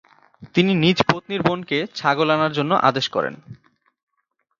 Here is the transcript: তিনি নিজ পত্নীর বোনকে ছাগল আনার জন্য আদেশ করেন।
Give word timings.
তিনি 0.55 0.71
নিজ 0.75 0.97
পত্নীর 1.09 1.41
বোনকে 1.43 1.77
ছাগল 1.95 2.27
আনার 2.29 2.51
জন্য 2.53 2.71
আদেশ 2.89 3.05
করেন। 3.09 3.35